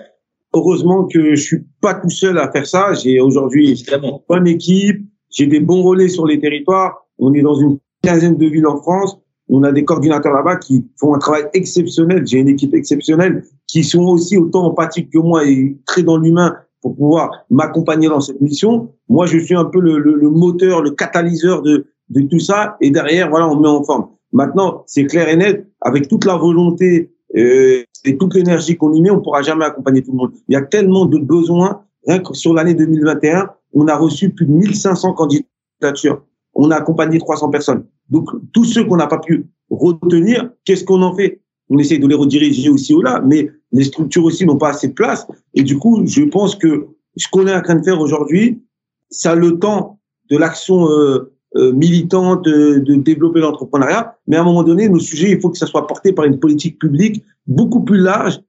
Heureusement 0.56 1.06
que 1.06 1.36
je 1.36 1.42
suis 1.42 1.66
pas 1.82 1.96
tout 1.96 2.10
seul 2.10 2.38
à 2.38 2.50
faire 2.50 2.66
ça. 2.66 2.94
J'ai 2.94 3.20
aujourd'hui 3.20 3.72
une 3.72 4.12
bonne 4.30 4.48
équipe, 4.48 5.02
j'ai 5.30 5.48
des 5.48 5.60
bons 5.60 5.84
relais 5.84 6.08
sur 6.08 6.26
les 6.26 6.40
territoires. 6.40 7.06
On 7.20 7.34
est 7.34 7.42
dans 7.42 7.56
une 7.56 7.78
quinzaine 8.06 8.38
de 8.38 8.46
villes 8.46 8.68
en 8.68 8.78
France. 8.78 9.18
On 9.50 9.64
a 9.64 9.72
des 9.72 9.86
coordinateurs 9.86 10.34
là-bas 10.34 10.56
qui 10.58 10.86
font 11.00 11.14
un 11.14 11.20
travail 11.20 11.46
exceptionnel. 11.54 12.26
J'ai 12.26 12.40
une 12.40 12.48
équipe 12.48 12.74
exceptionnelle 12.74 13.44
qui 13.68 13.84
sont 13.84 14.06
aussi 14.06 14.38
autant 14.38 14.66
empathiques 14.66 15.12
que 15.12 15.20
moi 15.20 15.46
et 15.46 15.78
très 15.86 16.04
dans 16.04 16.18
l'humain 16.18 16.56
pour 16.82 16.96
pouvoir 16.96 17.32
m'accompagner 17.50 18.08
dans 18.08 18.22
cette 18.22 18.42
mission. 18.42 18.92
Moi, 19.10 19.26
je 19.26 19.38
suis 19.38 19.56
un 19.56 19.66
peu 19.66 19.80
le, 19.80 20.30
moteur, 20.30 20.82
le 20.82 20.92
catalyseur 20.92 21.62
de, 21.62 21.86
tout 22.30 22.40
ça. 22.40 22.78
Et 22.82 22.92
derrière, 22.92 23.30
voilà, 23.30 23.48
on 23.48 23.60
met 23.60 23.68
en 23.68 23.84
forme. 23.84 24.08
Maintenant, 24.34 24.84
c'est 24.88 25.06
clair 25.06 25.30
et 25.30 25.36
net, 25.36 25.68
avec 25.82 26.08
toute 26.08 26.26
la 26.26 26.36
volonté 26.36 27.12
euh, 27.36 27.84
et 28.04 28.18
toute 28.18 28.36
l'énergie 28.36 28.76
qu'on 28.76 28.94
y 28.94 29.02
met, 29.02 29.10
on 29.10 29.22
pourra 29.22 29.42
jamais 29.42 29.66
accompagner 29.66 30.02
tout 30.02 30.12
le 30.12 30.18
monde. 30.18 30.32
Il 30.48 30.54
y 30.54 30.58
a 30.58 30.62
tellement 30.62 31.06
de 31.06 31.18
besoins. 31.18 31.82
Rien 32.08 32.20
que 32.20 32.34
sur 32.34 32.54
l'année 32.54 32.74
2021, 32.74 33.50
on 33.74 33.88
a 33.88 33.96
reçu 33.96 34.30
plus 34.30 34.46
de 34.46 34.52
1500 34.52 35.14
candidatures 35.14 36.22
on 36.56 36.72
a 36.72 36.78
accompagné 36.78 37.20
300 37.20 37.50
personnes. 37.50 37.86
Donc, 38.10 38.30
tous 38.54 38.66
ceux 38.66 38.84
qu'on 38.84 38.98
n'a 38.98 39.08
pas 39.08 39.20
pu 39.20 39.48
retenir, 39.70 40.50
qu'est-ce 40.64 40.84
qu'on 40.84 41.02
en 41.02 41.16
fait? 41.16 41.42
On 41.70 41.80
essaie 41.80 41.98
de 41.98 42.08
les 42.08 42.16
rediriger 42.16 42.70
aussi 42.70 42.94
ou 42.94 43.02
là, 43.02 43.22
mais 43.26 43.50
les 43.72 43.84
structures 43.84 44.24
aussi 44.24 44.46
n'ont 44.46 44.58
pas 44.58 44.70
assez 44.70 44.90
de 44.90 44.94
place. 44.94 45.26
Et 45.56 45.64
du 45.64 45.78
coup, 45.78 46.06
je 46.06 46.24
pense 46.24 46.56
que 46.56 46.88
ce 47.18 47.28
qu'on 47.30 47.48
est 47.48 47.56
en 47.56 47.62
train 47.62 47.76
de 47.76 47.84
faire 47.84 48.00
aujourd'hui, 48.00 48.62
ça 49.10 49.32
a 49.32 49.36
le 49.36 49.58
temps 49.58 50.00
de 50.30 50.38
l'action 50.38 50.90
euh, 50.90 51.34
euh, 51.56 51.72
militante 51.72 52.44
de, 52.44 52.96
développer 52.96 53.40
l'entrepreneuriat, 53.40 54.18
mais 54.28 54.36
à 54.36 54.42
un 54.42 54.44
moment 54.44 54.64
donné, 54.64 54.90
nos 54.90 55.00
sujets, 55.00 55.32
il 55.32 55.40
faut 55.40 55.50
que 55.50 55.58
ça 55.58 55.68
soit 55.68 55.88
porté 55.88 56.12
par 56.12 56.26
une 56.26 56.40
politique 56.40 56.80
publique 56.80 57.24
beaucoup 57.48 57.82
plus 57.82 58.00
large, 58.00 58.42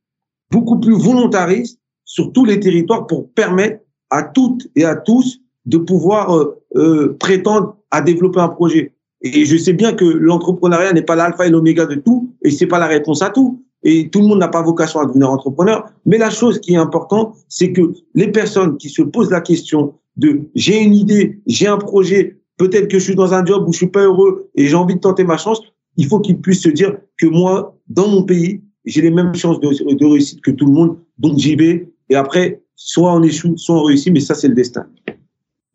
beaucoup 0.51 0.81
plus 0.81 0.95
volontariste 0.95 1.81
sur 2.05 2.33
tous 2.33 2.45
les 2.45 2.59
territoires 2.59 3.07
pour 3.07 3.31
permettre 3.31 3.81
à 4.11 4.23
toutes 4.23 4.69
et 4.75 4.85
à 4.85 4.97
tous 4.97 5.41
de 5.67 5.79
pouvoir 5.79 6.37
euh, 6.75 7.17
prétendre 7.21 7.77
à 7.91 8.01
développer 8.01 8.41
un 8.41 8.49
projet. 8.49 8.96
Et 9.35 9.45
je 9.45 9.57
sais 9.57 9.73
bien 9.73 9.93
que 9.93 10.05
l'entrepreneuriat 10.05 10.93
n'est 10.93 11.03
pas 11.03 11.17
l'alpha 11.17 11.47
et 11.47 11.51
l'oméga 11.51 11.87
de 11.87 11.97
tout, 11.97 12.33
et 12.43 12.51
c'est 12.51 12.67
pas 12.67 12.79
la 12.79 12.87
réponse 12.87 13.23
à 13.23 13.31
tout. 13.31 13.63
Et 13.83 14.09
tout 14.09 14.21
le 14.21 14.27
monde 14.27 14.41
n'a 14.41 14.49
pas 14.49 14.63
vocation 14.63 15.01
à 15.01 15.07
devenir 15.07 15.31
entrepreneur. 15.31 15.85
Mais 16.07 16.19
la 16.19 16.31
chose 16.31 16.61
qui 16.61 16.75
est 16.75 16.79
importante, 16.79 17.37
c'est 17.49 17.73
que 17.73 17.93
les 18.15 18.29
personnes 18.29 18.77
qui 18.79 18.89
se 18.89 19.03
posent 19.03 19.31
la 19.31 19.41
question 19.41 19.95
de 20.17 20.41
j'ai 20.55 20.83
une 20.83 20.95
idée, 20.95 21.41
j'ai 21.47 21.69
un 21.69 21.77
projet, 21.79 22.37
peut-être 22.57 22.89
que 22.89 22.99
je 22.99 23.05
suis 23.05 23.15
dans 23.15 23.35
un 23.35 23.45
job 23.45 23.65
où 23.67 23.73
je 23.73 23.79
suis 23.79 23.87
pas 23.87 24.03
heureux 24.03 24.49
et 24.55 24.67
j'ai 24.67 24.75
envie 24.75 24.95
de 24.95 25.01
tenter 25.01 25.25
ma 25.25 25.37
chance, 25.37 25.61
il 25.97 26.07
faut 26.07 26.21
qu'ils 26.21 26.41
puissent 26.41 26.63
se 26.63 26.69
dire 26.69 26.97
que 27.19 27.27
moi, 27.27 27.77
dans 27.89 28.09
mon 28.09 28.23
pays, 28.23 28.63
j'ai 28.85 29.03
les 29.03 29.11
mêmes 29.11 29.35
chances 29.35 29.61
de, 29.61 29.95
de 29.95 30.05
réussite 30.05 30.41
que 30.41 30.51
tout 30.51 30.67
le 30.67 30.73
monde, 30.73 30.97
donc 31.19 31.39
j'y 31.39 31.55
vais. 31.57 31.89
Et 32.09 32.17
après, 32.17 32.63
soit 32.77 33.13
on 33.13 33.23
échoue, 33.23 33.57
soit 33.57 33.77
on 33.77 33.83
réussit, 33.83 34.13
mais 34.13 34.21
ça, 34.21 34.35
c'est 34.35 34.49
le 34.49 34.55
destin. 34.55 34.87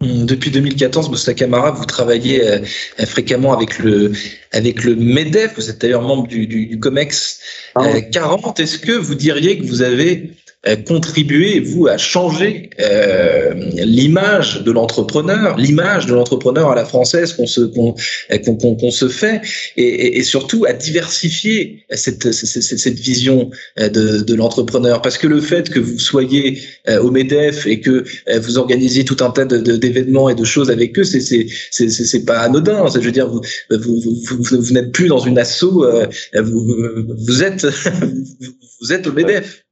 Hum, 0.01 0.25
depuis 0.25 0.49
2014, 0.49 1.09
Moussa 1.09 1.33
Kamara, 1.33 1.71
vous 1.71 1.85
travaillez 1.85 2.43
euh, 2.43 2.59
fréquemment 3.05 3.53
avec 3.53 3.77
le 3.79 4.11
avec 4.51 4.83
le 4.83 4.95
Medef. 4.95 5.53
Vous 5.55 5.69
êtes 5.69 5.79
d'ailleurs 5.79 6.01
membre 6.01 6.27
du, 6.27 6.47
du, 6.47 6.65
du 6.65 6.79
Comex 6.79 7.39
euh, 7.77 8.01
40. 8.11 8.59
Est-ce 8.59 8.79
que 8.79 8.93
vous 8.93 9.13
diriez 9.13 9.59
que 9.59 9.65
vous 9.65 9.83
avez 9.83 10.31
euh, 10.67 10.75
contribuer, 10.75 11.59
vous, 11.59 11.87
à 11.87 11.97
changer 11.97 12.69
euh, 12.79 13.51
l'image 13.83 14.61
de 14.61 14.71
l'entrepreneur, 14.71 15.57
l'image 15.57 16.05
de 16.05 16.13
l'entrepreneur 16.13 16.69
à 16.69 16.75
la 16.75 16.85
française 16.85 17.33
qu'on 17.33 17.47
se, 17.47 17.61
qu'on, 17.61 17.95
qu'on, 18.45 18.75
qu'on 18.75 18.91
se 18.91 19.07
fait, 19.07 19.41
et, 19.75 20.19
et, 20.19 20.23
surtout 20.23 20.65
à 20.67 20.73
diversifier 20.73 21.83
cette, 21.89 22.31
cette, 22.31 22.77
cette 22.77 22.99
vision 22.99 23.49
euh, 23.79 23.89
de, 23.89 24.19
de 24.19 24.35
l'entrepreneur. 24.35 25.01
Parce 25.01 25.17
que 25.17 25.25
le 25.25 25.41
fait 25.41 25.67
que 25.67 25.79
vous 25.79 25.97
soyez 25.97 26.61
au 27.01 27.09
MEDEF 27.09 27.65
et 27.65 27.79
que 27.79 28.03
vous 28.39 28.59
organisiez 28.59 29.03
tout 29.03 29.17
un 29.21 29.31
tas 29.31 29.45
de, 29.45 29.57
d'événements 29.57 30.29
et 30.29 30.35
de 30.35 30.43
choses 30.43 30.69
avec 30.69 30.97
eux, 30.99 31.03
c'est, 31.03 31.21
c'est, 31.21 31.47
c'est, 31.71 31.89
c'est 31.89 32.23
pas 32.23 32.37
anodin. 32.37 32.85
Je 32.93 32.99
veux 32.99 33.11
dire, 33.11 33.27
vous, 33.27 33.41
vous, 33.71 33.99
vous, 33.99 34.61
vous 34.61 34.73
n'êtes 34.73 34.91
plus 34.91 35.07
dans 35.07 35.19
une 35.19 35.39
asso, 35.39 35.83
vous, 36.35 36.75
vous 37.17 37.43
êtes, 37.43 37.65
vous 38.81 38.93
êtes 38.93 39.07
au 39.07 39.11
MEDEF 39.11 39.63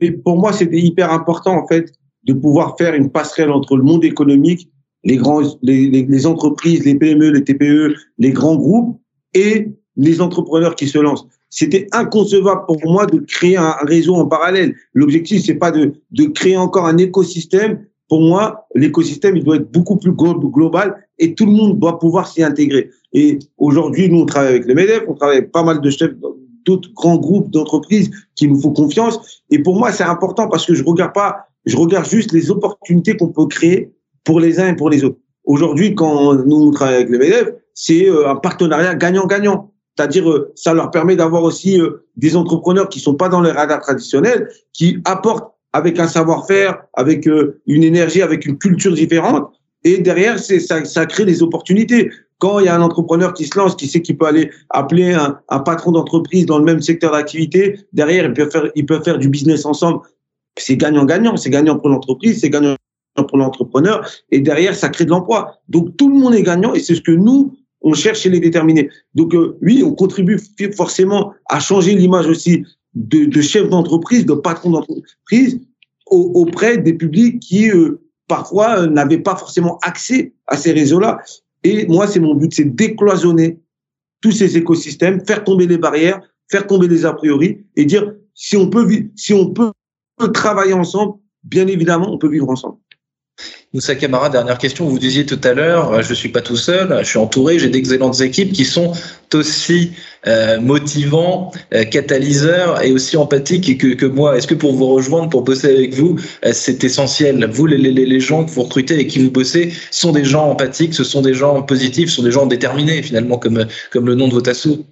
mais, 0.00 0.10
pour 0.12 0.38
moi, 0.38 0.52
c'était 0.52 0.80
hyper 0.80 1.12
important, 1.12 1.56
en 1.56 1.66
fait, 1.66 1.92
de 2.24 2.32
pouvoir 2.32 2.76
faire 2.76 2.94
une 2.94 3.10
passerelle 3.10 3.50
entre 3.50 3.76
le 3.76 3.82
monde 3.82 4.04
économique, 4.04 4.68
les 5.04 5.16
grands, 5.16 5.42
les, 5.62 6.26
entreprises, 6.26 6.84
les 6.84 6.96
PME, 6.96 7.30
les 7.30 7.44
TPE, 7.44 7.94
les 8.18 8.32
grands 8.32 8.56
groupes 8.56 9.00
et 9.34 9.68
les 9.96 10.20
entrepreneurs 10.20 10.74
qui 10.74 10.88
se 10.88 10.98
lancent. 10.98 11.26
C'était 11.48 11.86
inconcevable 11.92 12.62
pour 12.66 12.78
moi 12.84 13.06
de 13.06 13.18
créer 13.18 13.56
un 13.56 13.76
réseau 13.82 14.16
en 14.16 14.26
parallèle. 14.26 14.74
L'objectif, 14.94 15.44
c'est 15.44 15.54
pas 15.54 15.70
de, 15.70 15.92
de 16.10 16.24
créer 16.24 16.56
encore 16.56 16.86
un 16.86 16.98
écosystème. 16.98 17.86
Pour 18.08 18.20
moi, 18.20 18.66
l'écosystème, 18.74 19.36
il 19.36 19.44
doit 19.44 19.56
être 19.56 19.70
beaucoup 19.70 19.96
plus 19.96 20.12
global 20.12 20.96
et 21.18 21.34
tout 21.34 21.46
le 21.46 21.52
monde 21.52 21.78
doit 21.78 21.98
pouvoir 21.98 22.26
s'y 22.26 22.42
intégrer. 22.42 22.90
Et 23.12 23.38
aujourd'hui, 23.56 24.10
nous, 24.10 24.20
on 24.20 24.26
travaille 24.26 24.50
avec 24.50 24.66
le 24.66 24.74
MEDEF, 24.74 25.04
on 25.08 25.14
travaille 25.14 25.38
avec 25.38 25.52
pas 25.52 25.62
mal 25.62 25.80
de 25.80 25.90
chefs 25.90 26.12
d'autres 26.66 26.90
grands 26.94 27.16
groupes 27.16 27.50
d'entreprises 27.50 28.10
qui 28.34 28.48
nous 28.48 28.60
font 28.60 28.72
confiance. 28.72 29.42
Et 29.50 29.60
pour 29.60 29.78
moi, 29.78 29.92
c'est 29.92 30.04
important 30.04 30.48
parce 30.48 30.66
que 30.66 30.74
je 30.74 30.84
regarde 30.84 31.14
pas, 31.14 31.48
je 31.64 31.76
regarde 31.76 32.06
juste 32.06 32.32
les 32.32 32.50
opportunités 32.50 33.16
qu'on 33.16 33.28
peut 33.28 33.46
créer 33.46 33.92
pour 34.24 34.40
les 34.40 34.60
uns 34.60 34.68
et 34.68 34.76
pour 34.76 34.90
les 34.90 35.04
autres. 35.04 35.18
Aujourd'hui, 35.44 35.94
quand 35.94 36.34
nous 36.34 36.72
travaillons 36.72 36.98
avec 36.98 37.10
les 37.10 37.18
MEDEF, 37.18 37.52
c'est 37.72 38.08
euh, 38.08 38.28
un 38.28 38.36
partenariat 38.36 38.94
gagnant-gagnant. 38.94 39.72
C'est-à-dire, 39.96 40.28
euh, 40.28 40.52
ça 40.56 40.74
leur 40.74 40.90
permet 40.90 41.14
d'avoir 41.14 41.44
aussi 41.44 41.80
euh, 41.80 42.04
des 42.16 42.36
entrepreneurs 42.36 42.88
qui 42.88 42.98
sont 42.98 43.14
pas 43.14 43.28
dans 43.28 43.40
les 43.40 43.52
radars 43.52 43.80
traditionnels, 43.80 44.48
qui 44.72 44.98
apportent 45.04 45.54
avec 45.72 46.00
un 46.00 46.08
savoir-faire, 46.08 46.82
avec 46.94 47.26
une 47.26 47.84
énergie, 47.84 48.22
avec 48.22 48.46
une 48.46 48.56
culture 48.56 48.94
différente. 48.94 49.52
Et 49.86 49.98
derrière, 49.98 50.36
ça, 50.40 51.06
crée 51.06 51.24
des 51.24 51.44
opportunités. 51.44 52.10
Quand 52.38 52.58
il 52.58 52.66
y 52.66 52.68
a 52.68 52.74
un 52.74 52.82
entrepreneur 52.82 53.32
qui 53.32 53.44
se 53.44 53.56
lance, 53.56 53.76
qui 53.76 53.86
sait 53.86 54.02
qu'il 54.02 54.18
peut 54.18 54.26
aller 54.26 54.50
appeler 54.70 55.12
un, 55.12 55.60
patron 55.60 55.92
d'entreprise 55.92 56.44
dans 56.44 56.58
le 56.58 56.64
même 56.64 56.82
secteur 56.82 57.12
d'activité, 57.12 57.78
derrière, 57.92 58.24
ils 58.24 58.34
peuvent 58.34 58.50
faire, 58.50 59.04
faire 59.04 59.18
du 59.18 59.28
business 59.28 59.64
ensemble. 59.64 60.00
C'est 60.58 60.76
gagnant-gagnant. 60.76 61.36
C'est 61.36 61.50
gagnant 61.50 61.78
pour 61.78 61.88
l'entreprise, 61.88 62.40
c'est 62.40 62.50
gagnant 62.50 62.74
pour 63.28 63.38
l'entrepreneur. 63.38 64.04
Et 64.32 64.40
derrière, 64.40 64.74
ça 64.74 64.88
crée 64.88 65.04
de 65.04 65.10
l'emploi. 65.10 65.60
Donc, 65.68 65.96
tout 65.96 66.08
le 66.08 66.16
monde 66.16 66.34
est 66.34 66.42
gagnant 66.42 66.74
et 66.74 66.80
c'est 66.80 66.96
ce 66.96 67.00
que 67.00 67.12
nous, 67.12 67.56
on 67.80 67.94
cherche 67.94 68.22
chez 68.22 68.30
les 68.30 68.40
déterminés. 68.40 68.90
Donc, 69.14 69.36
euh, 69.36 69.56
oui, 69.62 69.84
on 69.86 69.94
contribue 69.94 70.40
forcément 70.76 71.32
à 71.48 71.60
changer 71.60 71.94
l'image 71.94 72.26
aussi 72.26 72.64
de, 72.96 73.40
chefs 73.40 73.68
d'entreprise, 73.68 74.26
de 74.26 74.34
patrons 74.34 74.70
d'entreprise 74.70 75.60
auprès 76.10 76.76
des 76.78 76.94
publics 76.94 77.38
qui, 77.38 77.70
euh, 77.70 78.00
parfois, 78.28 78.80
euh, 78.80 78.86
n'avaient 78.86 79.18
pas 79.18 79.36
forcément 79.36 79.78
accès 79.82 80.32
à 80.46 80.56
ces 80.56 80.72
réseaux-là. 80.72 81.20
Et 81.64 81.86
moi, 81.86 82.06
c'est 82.06 82.20
mon 82.20 82.34
but, 82.34 82.54
c'est 82.54 82.64
décloisonner 82.64 83.58
tous 84.20 84.32
ces 84.32 84.56
écosystèmes, 84.56 85.24
faire 85.26 85.44
tomber 85.44 85.66
les 85.66 85.78
barrières, 85.78 86.20
faire 86.48 86.66
tomber 86.66 86.88
les 86.88 87.04
a 87.04 87.12
priori 87.12 87.64
et 87.76 87.84
dire 87.84 88.14
si 88.34 88.56
on 88.56 88.68
peut, 88.68 88.86
si 89.14 89.34
on 89.34 89.52
peut 89.52 89.72
travailler 90.32 90.72
ensemble, 90.72 91.14
bien 91.44 91.66
évidemment, 91.66 92.12
on 92.12 92.18
peut 92.18 92.28
vivre 92.28 92.48
ensemble. 92.48 92.78
Moussa 93.76 93.94
Camara, 93.94 94.30
dernière 94.30 94.56
question. 94.56 94.86
Vous 94.86 94.98
disiez 94.98 95.26
tout 95.26 95.40
à 95.44 95.52
l'heure, 95.52 95.92
euh, 95.92 96.00
je 96.00 96.08
ne 96.08 96.14
suis 96.14 96.30
pas 96.30 96.40
tout 96.40 96.56
seul, 96.56 96.96
je 97.00 97.04
suis 97.04 97.18
entouré, 97.18 97.58
j'ai 97.58 97.68
d'excellentes 97.68 98.22
équipes 98.22 98.52
qui 98.52 98.64
sont 98.64 98.92
aussi 99.34 99.92
euh, 100.26 100.58
motivants, 100.60 101.52
euh, 101.74 101.84
catalyseurs 101.84 102.82
et 102.82 102.90
aussi 102.92 103.18
empathiques 103.18 103.76
que, 103.98 104.06
moi. 104.06 104.38
Est-ce 104.38 104.46
que 104.46 104.54
pour 104.54 104.72
vous 104.72 104.86
rejoindre, 104.86 105.28
pour 105.28 105.42
bosser 105.42 105.68
avec 105.68 105.92
vous, 105.92 106.18
c'est 106.52 106.84
essentiel? 106.84 107.46
Vous, 107.50 107.66
les, 107.66 107.76
les, 107.76 107.92
les, 107.92 108.20
gens 108.20 108.46
que 108.46 108.50
vous 108.50 108.62
recrutez 108.62 108.98
et 108.98 109.06
qui 109.06 109.22
vous 109.22 109.30
bossez, 109.30 109.74
sont 109.90 110.12
des 110.12 110.24
gens 110.24 110.48
empathiques, 110.48 110.94
ce 110.94 111.04
sont 111.04 111.20
des 111.20 111.34
gens 111.34 111.62
positifs, 111.62 112.08
ce 112.08 112.16
sont 112.16 112.22
des 112.22 112.30
gens 112.30 112.46
déterminés 112.46 113.02
finalement, 113.02 113.36
comme, 113.36 113.66
comme 113.92 114.06
le 114.06 114.14
nom 114.14 114.28
de 114.28 114.32
votre 114.32 114.48
assaut 114.48 114.86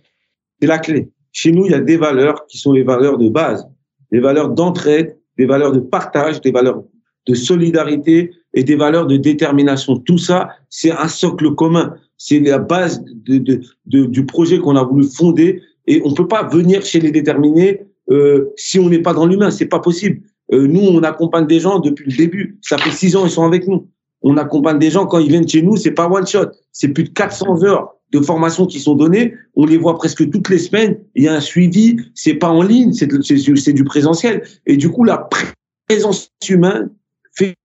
C'est 0.61 0.67
la 0.67 0.79
clé. 0.79 1.09
Chez 1.33 1.53
nous, 1.53 1.65
il 1.65 1.73
y 1.73 1.75
a 1.75 1.81
des 1.81 1.97
valeurs 1.97 2.45
qui 2.49 2.59
sont 2.59 2.73
les 2.73 2.83
valeurs 2.83 3.17
de 3.17 3.31
base, 3.31 3.67
des 4.13 4.21
valeurs 4.21 4.51
d'entraide, 4.51 5.17
des 5.39 5.47
valeurs 5.47 5.73
de 5.73 5.81
partage, 5.81 6.43
des 6.43 6.53
valeurs 6.53 6.83
de 7.27 7.35
solidarité 7.35 8.33
et 8.53 8.65
des 8.65 8.77
valeurs 8.77 9.07
de 9.07 9.17
détermination. 9.17 9.99
Tout 9.99 10.19
ça, 10.19 10.51
c'est 10.69 10.91
un 10.91 11.09
socle 11.09 11.55
commun. 11.55 11.95
C'est 12.19 12.41
la 12.41 12.59
base 12.59 13.05
de, 13.05 13.39
de, 13.39 13.61
de, 13.87 14.05
du 14.07 14.25
projet 14.27 14.59
qu'on 14.59 14.77
a 14.77 14.85
voulu 14.85 15.05
fonder. 15.05 15.61
Et 15.87 16.01
on 16.05 16.15
peut 16.15 16.29
pas 16.29 16.45
venir 16.45 16.85
chez 16.85 17.01
les 17.01 17.11
déterminés 17.11 17.81
euh, 18.11 18.51
si 18.57 18.79
on 18.79 18.89
n'est 18.89 19.01
pas 19.01 19.15
dans 19.15 19.27
l'humain. 19.27 19.51
C'est 19.51 19.67
pas 19.67 19.81
possible. 19.81 20.21
Euh, 20.53 20.67
nous, 20.67 20.81
on 20.81 21.03
accompagne 21.03 21.47
des 21.47 21.61
gens 21.61 21.79
depuis 21.79 22.11
le 22.11 22.17
début. 22.17 22.59
Ça 22.63 22.79
fait 22.79 22.91
six 22.91 23.17
ans, 23.17 23.25
ils 23.25 23.31
sont 23.31 23.45
avec 23.45 23.67
nous. 23.67 23.89
On 24.23 24.37
accompagne 24.37 24.79
des 24.79 24.91
gens 24.91 25.07
quand 25.07 25.19
ils 25.19 25.29
viennent 25.29 25.49
chez 25.49 25.63
nous. 25.63 25.77
C'est 25.77 25.91
pas 25.91 26.09
one 26.09 26.27
shot. 26.27 26.47
C'est 26.73 26.89
plus 26.89 27.05
de 27.05 27.11
400 27.11 27.65
heures 27.65 27.95
de 28.13 28.21
formation 28.21 28.67
qui 28.67 28.81
sont 28.81 28.95
données. 28.95 29.35
On 29.55 29.67
les 29.67 29.77
voit 29.77 29.97
presque 29.97 30.31
toutes 30.31 30.49
les 30.49 30.59
semaines. 30.59 30.99
Il 31.15 31.25
y 31.25 31.29
a 31.29 31.35
un 31.35 31.41
suivi. 31.41 31.97
C'est 32.15 32.35
pas 32.35 32.49
en 32.49 32.63
ligne. 32.63 32.93
C'est 32.93 33.73
du 33.73 33.85
présentiel. 33.85 34.43
Et 34.67 34.77
du 34.77 34.91
coup, 34.91 35.05
la 35.05 35.29
présence 35.89 36.31
humaine 36.49 36.91
fait 37.37 37.57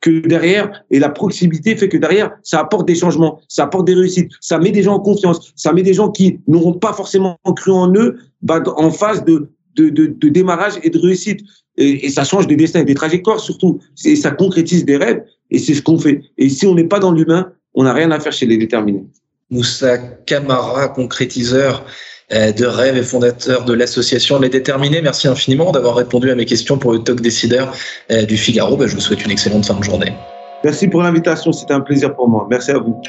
que 0.00 0.26
derrière, 0.26 0.84
et 0.90 0.98
la 0.98 1.10
proximité 1.10 1.76
fait 1.76 1.88
que 1.88 1.96
derrière, 1.96 2.30
ça 2.42 2.60
apporte 2.60 2.86
des 2.86 2.94
changements, 2.94 3.40
ça 3.48 3.64
apporte 3.64 3.86
des 3.86 3.94
réussites, 3.94 4.32
ça 4.40 4.58
met 4.58 4.70
des 4.70 4.82
gens 4.82 4.94
en 4.94 5.00
confiance, 5.00 5.52
ça 5.56 5.72
met 5.72 5.82
des 5.82 5.94
gens 5.94 6.10
qui 6.10 6.40
n'auront 6.46 6.74
pas 6.74 6.92
forcément 6.92 7.38
cru 7.56 7.70
en 7.72 7.92
eux 7.94 8.18
bah, 8.42 8.62
en 8.76 8.90
phase 8.90 9.24
de, 9.24 9.50
de, 9.76 9.90
de, 9.90 10.06
de, 10.06 10.28
démarrage 10.28 10.74
et 10.82 10.90
de 10.90 10.98
réussite. 10.98 11.40
Et, 11.76 12.08
ça 12.10 12.24
change 12.24 12.46
des 12.46 12.56
destins 12.56 12.80
et 12.80 12.84
des 12.84 12.94
trajectoires 12.94 13.40
surtout. 13.40 13.80
Et 14.04 14.16
ça 14.16 14.30
concrétise 14.30 14.84
des 14.84 14.96
rêves 14.96 15.22
et 15.50 15.58
c'est 15.58 15.74
ce 15.74 15.82
qu'on 15.82 15.98
fait. 15.98 16.22
Et 16.38 16.48
si 16.48 16.66
on 16.66 16.74
n'est 16.74 16.84
pas 16.84 16.98
dans 16.98 17.12
l'humain, 17.12 17.52
on 17.74 17.84
n'a 17.84 17.92
rien 17.92 18.10
à 18.10 18.20
faire 18.20 18.32
chez 18.32 18.46
les 18.46 18.56
déterminés. 18.56 19.04
Moussa 19.50 19.98
Camara, 19.98 20.88
concrétiseur 20.88 21.84
de 22.30 22.64
rêve 22.64 22.96
et 22.96 23.02
fondateur 23.02 23.64
de 23.64 23.72
l'association 23.72 24.38
Les 24.38 24.48
Déterminés. 24.48 25.02
Merci 25.02 25.28
infiniment 25.28 25.72
d'avoir 25.72 25.96
répondu 25.96 26.30
à 26.30 26.34
mes 26.34 26.44
questions 26.44 26.78
pour 26.78 26.92
le 26.92 27.00
talk 27.00 27.20
décideur 27.20 27.72
euh, 28.10 28.24
du 28.24 28.36
Figaro. 28.36 28.76
Ben, 28.76 28.86
je 28.86 28.94
vous 28.94 29.00
souhaite 29.00 29.24
une 29.24 29.30
excellente 29.30 29.66
fin 29.66 29.74
de 29.74 29.84
journée. 29.84 30.12
Merci 30.62 30.88
pour 30.88 31.02
l'invitation, 31.02 31.52
c'était 31.52 31.72
un 31.72 31.80
plaisir 31.80 32.14
pour 32.14 32.28
moi. 32.28 32.46
Merci 32.50 32.72
à 32.72 32.78
vous. 32.78 33.00